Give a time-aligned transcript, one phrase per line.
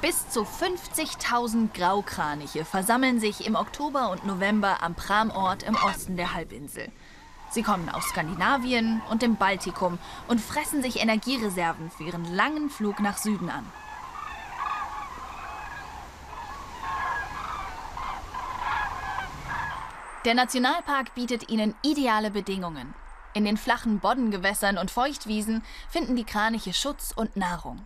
[0.00, 6.32] Bis zu 50.000 Graukraniche versammeln sich im Oktober und November am Pramort im Osten der
[6.32, 6.90] Halbinsel.
[7.50, 13.00] Sie kommen aus Skandinavien und dem Baltikum und fressen sich Energiereserven für ihren langen Flug
[13.00, 13.66] nach Süden an.
[20.24, 22.94] Der Nationalpark bietet ihnen ideale Bedingungen.
[23.34, 27.84] In den flachen Boddengewässern und Feuchtwiesen finden die Kraniche Schutz und Nahrung.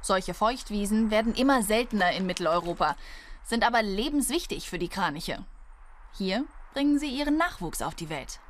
[0.00, 2.96] Solche Feuchtwiesen werden immer seltener in Mitteleuropa,
[3.44, 5.44] sind aber lebenswichtig für die Kraniche.
[6.16, 6.44] Hier
[6.74, 8.40] bringen sie ihren Nachwuchs auf die Welt.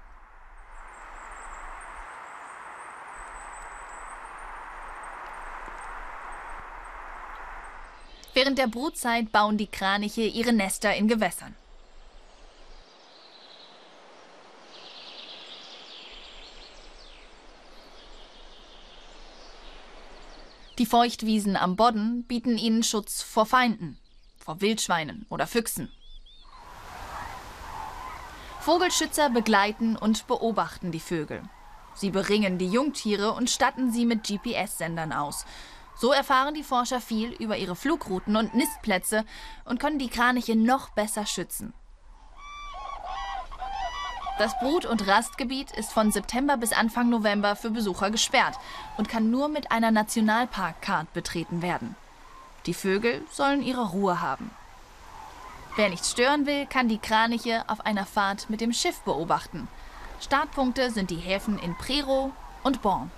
[8.34, 11.56] Während der Brutzeit bauen die Kraniche ihre Nester in Gewässern.
[20.78, 23.98] Die Feuchtwiesen am Bodden bieten ihnen Schutz vor Feinden,
[24.36, 25.90] vor Wildschweinen oder Füchsen.
[28.60, 31.42] Vogelschützer begleiten und beobachten die Vögel.
[31.94, 35.46] Sie beringen die Jungtiere und statten sie mit GPS-Sendern aus.
[35.96, 39.24] So erfahren die Forscher viel über ihre Flugrouten und Nistplätze
[39.64, 41.74] und können die Kraniche noch besser schützen.
[44.38, 48.54] Das Brut- und Rastgebiet ist von September bis Anfang November für Besucher gesperrt
[48.96, 51.96] und kann nur mit einer Nationalpark-Card betreten werden.
[52.66, 54.52] Die Vögel sollen ihre Ruhe haben.
[55.74, 59.66] Wer nichts stören will, kann die Kraniche auf einer Fahrt mit dem Schiff beobachten.
[60.20, 62.30] Startpunkte sind die Häfen in Prero
[62.62, 63.10] und Born.